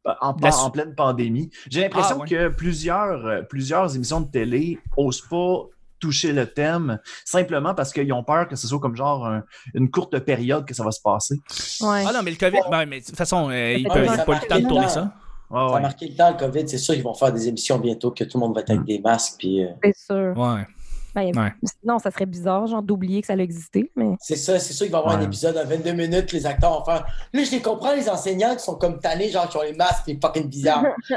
[0.07, 0.35] euh, en,
[0.71, 1.51] pleine pandémie.
[1.69, 2.29] J'ai l'impression Ah, ouais.
[2.29, 5.65] que plusieurs, euh, plusieurs émissions de télé osent pas
[5.99, 9.43] toucher le thème simplement parce qu'ils ont peur que ce soit comme genre un-
[9.75, 11.37] une courte période que ça va se passer.
[11.81, 12.05] Ouais.
[12.07, 14.07] Ah non, mais le COVID, ben, mais de toute façon, euh, il Ouais, peut, mais
[14.07, 15.13] il a ça pas le temps de tourner ça.
[15.51, 16.69] Ouais, Ça a marqué le temps, le COVID.
[16.69, 18.85] C'est sûr qu'ils vont faire des émissions bientôt que tout le monde va être avec
[18.85, 19.35] des masques.
[19.39, 20.35] Puis, euh, C'est sûr.
[20.37, 20.67] Ouais.
[21.15, 21.51] Ben, Ouais.
[21.81, 24.17] Sinon, ça serait bizarre, genre, d'oublier que ça a existé, mais...
[24.21, 25.23] c'est ça, c'est sûr qu'il va y avoir Ouais.
[25.23, 26.31] un épisode à 22 minutes.
[26.33, 27.07] Les acteurs vont faire.
[27.33, 30.07] Là, je les comprends, les enseignants qui sont comme tannés, genre qui ont les masques
[30.09, 30.85] et fucking bizarres.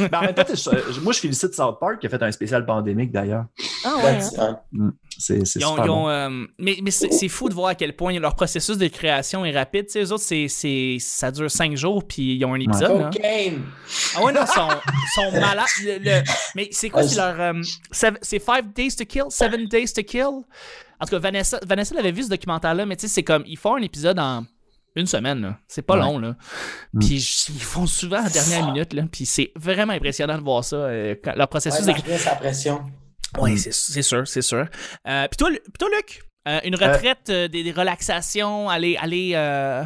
[0.00, 2.66] Ben, en même temps, je- moi, je félicite South Park qui a fait un spécial
[2.66, 3.44] pandémique d'ailleurs.
[3.84, 4.58] Ah ouais, hein?
[4.78, 4.92] Hein.
[5.18, 6.08] C'est super ils ont, bon.
[6.08, 9.52] euh, mais mais c'est fou de voir à quel point leur processus de création est
[9.56, 9.86] rapide.
[9.86, 12.98] Tu sais, eux autres, c'est, c'est, ça dure cinq jours, puis ils ont un épisode.
[13.00, 13.10] là.
[13.12, 13.62] Cocaine.
[14.16, 14.68] Ah ouais, non, ils sont,
[15.14, 15.66] sont malades.
[15.84, 16.22] Le- le-
[16.56, 17.40] mais c'est quoi, Ouais, c'est leur...
[17.40, 19.24] euh, seven- c'est Five Days to Kill?
[19.28, 20.24] Seven Days to Kill?
[21.00, 23.58] En tout cas, Vanessa, Vanessa l'avait vu ce documentaire-là, mais tu sais, c'est comme, ils
[23.58, 24.44] font un épisode en
[24.94, 25.56] une semaine.
[25.68, 26.00] C'est pas Ouais.
[26.00, 26.36] long, là.
[26.92, 26.98] Mm.
[27.00, 29.02] Puis ils font souvent à la dernière minute, là.
[29.10, 32.82] Puis c'est vraiment impressionnant de voir ça, euh, quand- leur processus Ouais, bien sa pression.
[33.38, 34.66] Oui, c'est c'est sûr, c'est sûr.
[35.08, 39.84] Euh, puis toi, toi, Luc, euh, une retraite, euh, des, des relaxations, aller, aller, euh,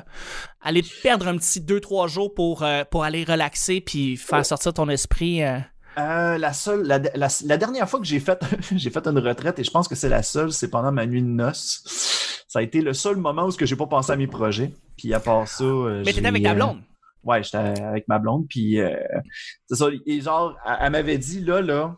[0.60, 4.88] aller perdre un petit 2-3 jours pour, euh, pour aller relaxer puis faire sortir ton
[4.88, 5.42] esprit.
[5.44, 5.58] euh?
[5.98, 8.38] Euh, la seule, la, la- la dernière fois que j'ai fait,
[8.74, 11.22] j'ai fait une retraite et je pense que c'est la seule, c'est pendant ma nuit
[11.22, 12.44] de noces.
[12.48, 14.72] Ça a été le seul moment où ce que j'ai pas pensé à mes projets.
[14.98, 16.80] Puis à part ça, euh, Mais t'étais avec ta euh, blonde?
[17.24, 18.46] ouais, j'étais avec ma blonde.
[18.48, 18.94] Puis euh,
[19.68, 19.86] c'est ça.
[20.06, 21.96] Et genre, elle, elle m'avait dit là, là,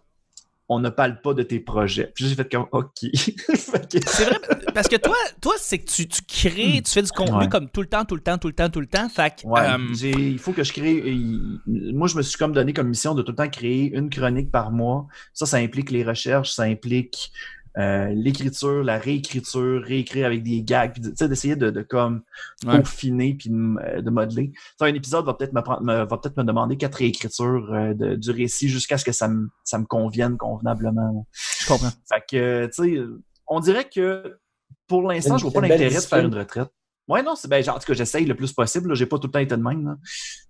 [0.71, 2.13] on ne parle pas de tes projets.
[2.15, 2.89] Puis j'ai fait comme ok.
[3.55, 4.39] C'est vrai,
[4.75, 7.49] parce que toi, toi c'est que tu, tu crées, tu fais du contenu Ouais.
[7.49, 9.09] comme tout le temps, tout le temps, tout le temps, tout le temps.
[9.09, 9.79] Fait que, Ouais, euh,
[10.19, 11.03] il faut que je crée.
[11.07, 11.61] il-
[11.95, 14.51] Moi, je me suis comme donné comme mission de tout le temps créer une chronique
[14.51, 15.07] par mois.
[15.33, 17.31] Ça, ça implique les recherches, ça implique
[17.79, 21.83] euh, l'écriture, la réécriture, réécrire avec des gags, puis de- tu sais, d'essayer de, de
[21.83, 22.23] comme
[22.67, 22.79] Ouais.
[22.79, 24.53] peaufiner puis de, euh, de modeler.
[24.81, 28.17] Un épisode va peut-être me, prendre- me- va peut-être me demander quatre réécritures euh, de-
[28.17, 31.27] du récit jusqu'à ce que ça me, ça me convienne convenablement.
[31.61, 31.91] je comprends.
[32.13, 33.01] Fait que, tu sais,
[33.47, 34.39] on dirait que
[34.87, 36.69] pour l'instant, je vois pas l'intérêt de faire une retraite.
[37.07, 38.89] Ouais, non, c'est ben, genre, en tout cas, j'essaye le plus possible.
[38.91, 38.95] là.
[38.95, 39.85] J'ai pas tout le temps été de même.
[39.87, 39.97] là.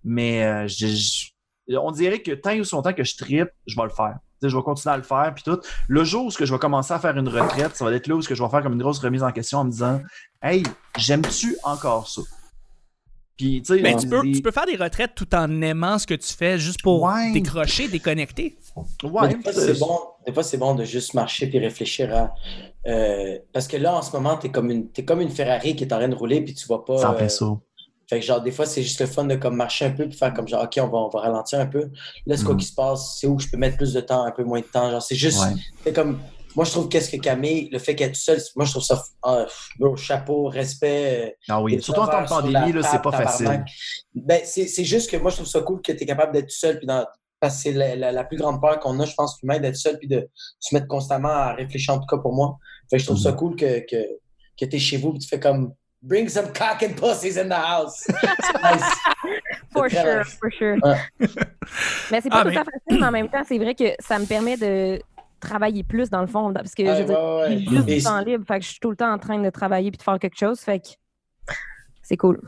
[0.03, 1.33] Mais euh, j'-
[1.69, 4.17] on dirait que tant et aussi longtemps que je tripe, je vais le faire.
[4.41, 5.31] Je vais continuer à le faire.
[5.35, 5.59] Puis tout.
[5.87, 8.07] Le jour où ce que je vais commencer à faire une retraite, ça va être
[8.07, 9.71] là où ce que je vais faire comme une grosse remise en question en me
[9.71, 10.01] disant
[10.41, 10.63] Hey,
[10.97, 12.21] j'aime-tu encore ça?
[13.37, 15.97] Puis, tu sais, Mais on tu peux, tu peux faire des retraites tout en aimant
[15.97, 17.31] ce que tu fais, juste pour Ouais.
[17.31, 18.57] décrocher, déconnecter.
[19.03, 19.97] Ouais, des fois, c'est- bon,
[20.27, 22.33] des fois, c'est bon de juste marcher puis réfléchir à.
[22.89, 25.85] euh, parce que là, en ce moment, t'es comme une, t'es comme une Ferrari qui
[25.85, 26.97] est en train de rouler puis tu vas pas.
[26.97, 27.45] Ça en euh, fait ça.
[28.09, 30.17] Fait que genre, des fois, c'est juste le fun de comme marcher un peu puis
[30.17, 31.91] faire comme genre, OK, on va, on va ralentir un peu.
[32.25, 32.59] Là, c'est quoi Mhm.
[32.59, 33.17] qui se passe?
[33.19, 34.89] C'est où je peux mettre plus de temps, un peu moins de temps.
[34.89, 35.39] Genre, c'est juste.
[35.41, 35.53] Ouais.
[35.83, 36.19] C'est comme.
[36.55, 39.03] Moi, je trouve qu'est-ce que Camille, le fait qu'elle est seule, moi, je trouve ça.
[39.77, 41.27] bro, chapeau, respect.
[41.27, 43.63] euh, Ah oui, des surtout en temps de pandémie, là, c'est pas facile.
[44.15, 46.49] Ben, c'est c'est juste que moi, je trouve ça cool que tu es capable d'être
[46.49, 46.79] seul.
[46.79, 47.05] Puis dans,
[47.39, 49.75] parce que c'est la, la- la plus grande peur qu'on a, je pense, humain, d'être
[49.77, 50.27] seul puis de
[50.59, 52.57] se mettre constamment à réfléchir, en tout cas pour moi.
[52.89, 54.03] Fait que je trouve ça cool que, que,
[54.59, 57.49] que tu es chez vous et tu fais comme Bring some cock and pussies in
[57.49, 58.05] the house.
[58.63, 58.97] Nice.
[59.73, 60.77] For sure, for sure.
[60.81, 60.97] Ouais.
[62.11, 63.75] mais c'est pas Ah, tout mais- à fait facile, mais en même temps, c'est vrai
[63.75, 65.01] que ça me permet de
[65.39, 66.51] travailler plus dans le fond.
[66.53, 68.45] Parce que je Ouais, j'ai plus de temps libre.
[68.47, 70.37] Fait que je suis tout le temps en train de travailler puis de faire quelque
[70.37, 70.59] chose.
[70.61, 70.87] Fait que
[72.01, 72.41] c'est cool.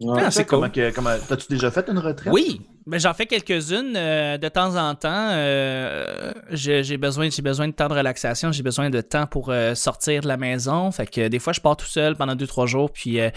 [0.00, 0.22] Ouais.
[0.24, 0.92] Ah, c'est Comment cool.
[0.94, 2.32] comment- T'as-tu déjà fait une retraite?
[2.32, 5.28] Oui, mais j'en fais quelques-unes euh, de temps en temps.
[5.32, 9.50] euh, j'ai j'ai besoin, j'ai besoin de temps de relaxation, j'ai besoin de temps pour
[9.50, 10.90] euh, sortir de la maison.
[10.90, 13.28] Fait que des fois, je pars tout seul pendant deux trois jours, puis euh,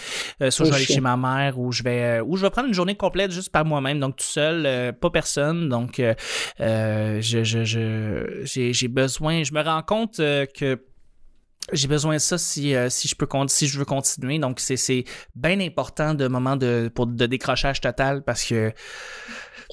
[0.42, 2.50] euh, soit je vais aller chez ma mère ou je vais, euh, ou je vais
[2.50, 5.68] prendre une journée complète juste par moi-même, donc tout seul, euh, pas personne.
[5.68, 6.14] Donc, euh,
[6.62, 9.44] euh, je, je, je, j'ai, j'ai besoin.
[9.44, 10.80] Je me rends compte euh, que
[11.72, 14.40] j'ai besoin de ça si, euh, si je peux si je veux continuer.
[14.40, 18.74] Donc c'est bien important de moment de pour de décrochage total parce que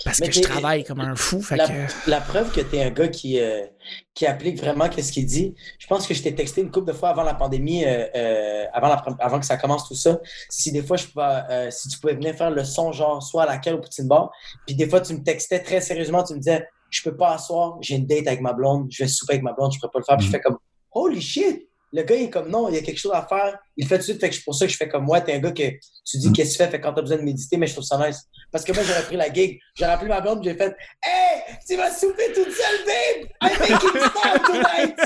[0.05, 1.43] parce Mais que je travaille comme un fou.
[1.43, 1.73] Fait La, que
[2.07, 3.67] la preuve que tu es un gars qui, euh,
[4.15, 6.97] qui applique vraiment qu'est-ce qu'il dit, je pense que je t'ai texté une couple de
[6.97, 10.83] fois avant la pandémie, euh, avant, la, avant que ça commence tout ça, si des
[10.83, 13.75] fois je pouvais, si tu pouvais venir faire le son genre soit à la cale
[13.75, 14.31] ou poutine bar,
[14.65, 17.77] puis des fois tu me textais très sérieusement, tu me disais je peux pas asseoir,
[17.81, 19.99] j'ai une date avec ma blonde, je vais souper avec ma blonde, je peux pas
[19.99, 20.59] le faire, puis je fais comme
[20.93, 23.59] holy shit, Le gars, il est comme non, il y a quelque chose à faire.
[23.77, 24.21] Il le fait tout de suite.
[24.21, 25.21] Fait que c'est pour ça que je fais comme moi.
[25.21, 25.63] T'es un gars que
[26.05, 27.85] tu dis qu'est-ce que tu fais, fait quand t'as besoin de méditer, mais je trouve
[27.85, 28.21] ça nice.
[28.53, 30.75] Parce que moi, j'aurais pris la gig, j'aurais appelé ma blonde, j'ai fait
[31.05, 33.29] Hey, tu vas souper toute seule, babe!
[33.43, 34.99] I'm making style tonight!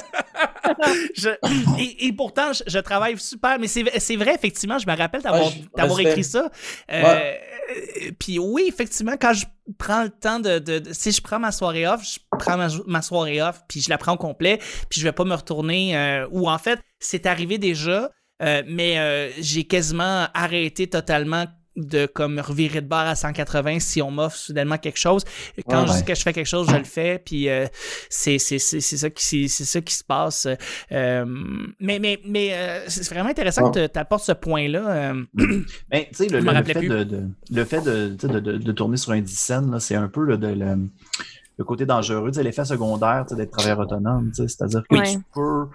[1.15, 4.97] Je- et, et pourtant, je, je travaille super, mais c'est c'est vrai, effectivement, je me
[4.97, 5.51] rappelle d'avoir
[5.97, 6.51] Ouais, écrit ça.
[6.91, 7.41] Euh, Ouais.
[7.71, 9.47] Euh, Puis oui, effectivement, quand je
[9.79, 13.63] prends le temps de, Si je prends ma soirée off, je prends ma, soirée off,
[13.69, 14.59] puis je la prends au complet,
[14.91, 15.97] puis je vais pas me retourner.
[15.97, 18.11] euh, ou en fait, c'est arrivé déjà,
[18.43, 24.11] euh, mais j'ai quasiment arrêté totalement de comme revirer de barre à 180 si on
[24.11, 25.25] m'offre soudainement quelque chose.
[25.69, 27.67] Quand Ouais, je que je fais quelque chose, je le fais, puis euh,
[28.09, 30.47] c'est c'est- c'est- c'est ça, qui- c'est c'est ça qui se passe.
[30.93, 31.25] Euh,
[31.81, 34.89] mais mais, mais euh, c'est vraiment intéressant que tu apportes ce point-là.
[35.13, 35.23] euh,
[35.91, 38.97] Ben, tu sais, le, fait, de, de- le fait de, tu de, de- de tourner
[38.97, 40.77] sur un 10 scènes, là, c'est un peu le, de- le,
[41.59, 44.31] le côté dangereux, tu l'effet secondaire tu d'être travailleur autonome.
[44.35, 45.11] tu C'est-à-dire que Ouais.
[45.13, 45.67] tu peux.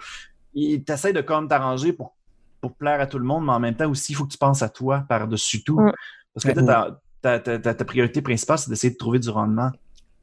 [0.53, 2.15] Il t'essaie de comme t'arranger pour,
[2.61, 4.37] pour plaire à tout le monde, mais en même temps aussi, il faut que tu
[4.37, 5.79] penses à toi par-dessus tout.
[5.79, 5.91] Mm.
[6.33, 9.71] Parce que ta, ta, ta, ta- ta priorité principale, c'est d'essayer de trouver du rendement.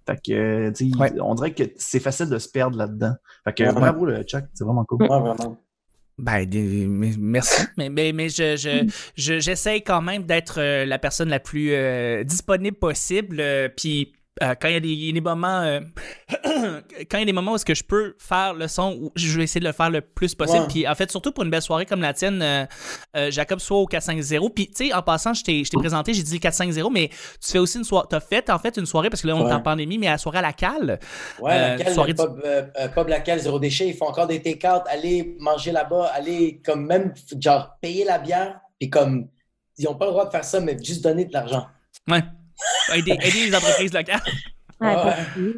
[0.07, 1.13] Fait que, euh, Ouais.
[1.21, 3.15] on dirait que c'est facile de se perdre là-dedans.
[3.45, 3.73] Fait que Ouais.
[3.73, 5.03] bravo le Chuck, c'est vraiment cool.
[5.03, 5.59] Ouais, vraiment.
[6.19, 6.49] Ben,
[7.19, 7.63] merci.
[7.77, 11.73] Mais, mais, mais je, je, je- j'essaie quand même d'être euh, la personne la plus
[11.73, 13.37] euh, disponible possible.
[13.41, 15.81] euh, Puis euh, quand il y a des, il y a des moments, euh,
[17.11, 19.13] quand il y a des moments où est-ce que je peux faire le son, où
[19.17, 20.61] je vais essayer de le faire le plus possible.
[20.61, 20.69] Ouais.
[20.69, 23.87] Puis en fait, surtout pour une belle soirée comme la tienne, euh, Jacob soit au
[23.87, 24.55] 450.
[24.55, 27.59] Puis tu sais, en passant, je t'ai, présenté, j'ai dit le 450, mais tu fais
[27.59, 28.07] aussi une soirée.
[28.11, 30.19] T'as fait en fait une soirée parce que là on est en pandémie, mais la
[30.19, 30.99] soirée à la cale.
[31.41, 32.43] Ouais, Euh, laquelle, soirée du- pub,
[32.95, 37.15] pub laquelle, zéro déchet, ils font encore des take-out, aller manger là-bas, aller comme même,
[37.41, 39.29] genre, payer la bière, puis comme,
[39.79, 41.67] ils n'ont pas le droit de faire ça, mais juste donner de l'argent.
[42.09, 42.23] Ouais.
[42.95, 44.21] Aider, aider les entreprises locales.
[44.79, 45.15] Ouais, Ouais.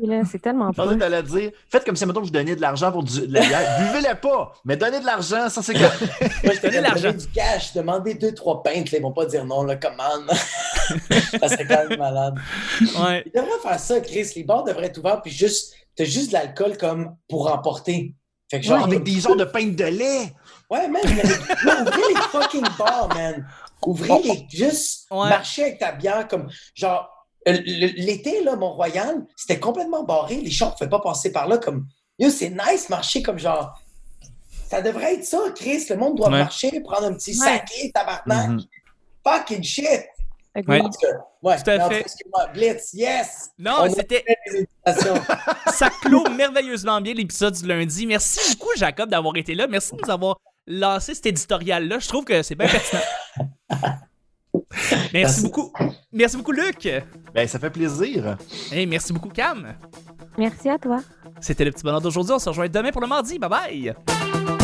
[0.07, 0.95] là, c'est tellement Je pas.
[0.95, 3.79] t'allais dire, faites comme si, mettons, vous donniez de l'argent pour du- de la bière.
[3.81, 5.81] Buvez-la pas, mais donnez de l'argent, ça c'est que.
[5.81, 5.89] Moi,
[6.55, 7.13] je Donnez te l'argent.
[7.13, 10.31] du cash, demander deux, trois pintes, là, ils vont pas dire non, là, commande.
[11.41, 12.35] ça serait quand même malade.
[12.81, 13.25] Ouais.
[13.27, 14.31] Ils devraient faire ça, Chris.
[14.37, 18.15] Les bars devraient être ouverts, puis juste, t'as juste de l'alcool comme pour emporter.
[18.51, 20.33] Fait que genre, Genre avec des genres de peintes de lait.
[20.71, 21.23] Ouais, man, mais
[21.81, 23.47] ouvrez les fucking bars, man.
[23.87, 24.47] Ouvrez les.
[24.51, 25.29] Juste Ouais.
[25.31, 26.49] marcher avec ta bière comme.
[26.75, 27.09] Genre,
[27.49, 30.37] euh, l'été, là, Mont-Royal, c'était complètement barré.
[30.37, 31.87] Les gens ne pouvaient pas passer par là comme.
[32.19, 33.73] Yo, c'est nice marcher comme genre.
[34.69, 35.87] Ça devrait être ça, Chris.
[35.89, 36.39] Le monde doit Ouais.
[36.41, 37.47] marcher, prendre un petit Ouais.
[37.47, 38.49] saké, tabarnak.
[38.51, 38.61] Mhm.
[39.27, 39.87] Fucking shit.
[40.67, 40.83] Ouais.
[41.41, 42.01] Ouais, Tout à fait.
[42.01, 43.51] excuse-moi, Blitz, yes!
[43.59, 44.25] Non, c'était.
[45.73, 48.07] Ça clôt merveilleusement bien l'épisode du lundi.
[48.07, 49.67] Merci beaucoup, Jacob, d'avoir été là.
[49.69, 50.37] Merci de nous avoir
[50.69, 51.99] lancé cet éditorial-là.
[51.99, 53.03] Je trouve que c'est bien pertinent.
[54.73, 55.43] Merci Merci.
[55.43, 55.73] beaucoup.
[56.13, 56.89] Merci beaucoup, Luc.
[57.35, 58.37] Ben, ça fait plaisir.
[58.73, 59.75] Et merci beaucoup, Cam.
[60.37, 61.01] Merci à toi.
[61.41, 62.33] C'était le petit bonheur d'aujourd'hui.
[62.35, 63.39] On se rejoint demain pour le mardi.
[63.39, 64.58] Bye bye.